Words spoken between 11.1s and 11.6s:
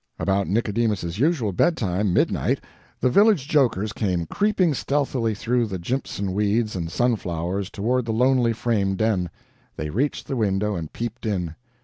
in.